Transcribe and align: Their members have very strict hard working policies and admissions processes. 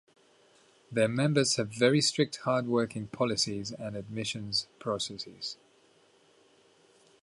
Their 0.91 1.07
members 1.07 1.57
have 1.57 1.67
very 1.67 2.01
strict 2.01 2.37
hard 2.37 2.65
working 2.65 3.05
policies 3.05 3.71
and 3.71 3.95
admissions 3.95 4.65
processes. 4.79 5.57